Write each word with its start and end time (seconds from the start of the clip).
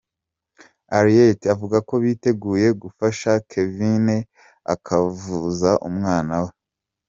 Henriette 0.91 1.45
avuga 1.53 1.77
ko 1.87 1.93
biteguye 2.03 2.67
gufasha 2.81 3.31
Kevin 3.49 4.05
akavuza 4.73 5.71
umwana 5.89 6.35
we. 6.43 6.51